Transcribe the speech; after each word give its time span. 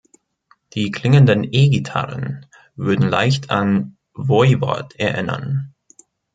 Die 0.73 0.89
klingenden 0.89 1.43
E-Gitarren 1.43 2.47
würden 2.75 3.07
leicht 3.07 3.51
an 3.51 3.97
Voivod 4.15 4.95
erinnern. 4.97 5.75